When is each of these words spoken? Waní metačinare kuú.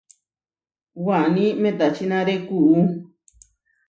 Waní 1.05 1.47
metačinare 1.61 2.35
kuú. 2.47 2.73